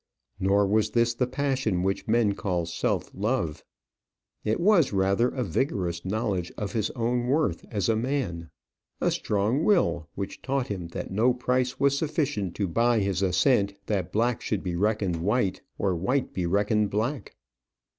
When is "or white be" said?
15.77-16.47